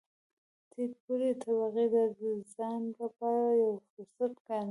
[0.71, 2.19] ټیټ پوړې طبقې دا د
[2.53, 4.59] ځان لپاره یو فرصت ګاڼه.